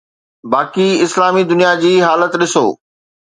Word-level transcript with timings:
باقي 0.51 0.87
اسلامي 1.07 1.43
دنيا 1.51 1.71
جي 1.81 1.93
حالت 2.07 2.31
ڏسو. 2.41 2.65